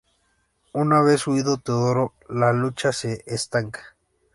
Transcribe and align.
Una 0.73 1.03
vez 1.03 1.27
huido 1.27 1.57
Teodoro, 1.59 2.15
la 2.27 2.53
lucha 2.53 2.91
se 2.91 3.21
estanca. 3.27 3.95